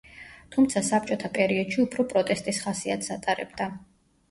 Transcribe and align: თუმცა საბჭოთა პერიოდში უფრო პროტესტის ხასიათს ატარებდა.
თუმცა 0.53 0.81
საბჭოთა 0.87 1.31
პერიოდში 1.35 1.79
უფრო 1.85 2.07
პროტესტის 2.15 2.65
ხასიათს 2.67 3.15
ატარებდა. 3.19 3.71